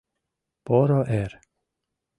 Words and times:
Поро 0.65 0.99
эр. 1.21 1.31